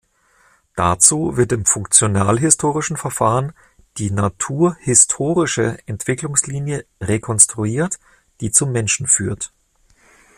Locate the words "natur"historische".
4.09-5.77